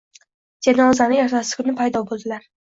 [0.67, 2.51] Janozani ertasi kuni paydo boʻldilar.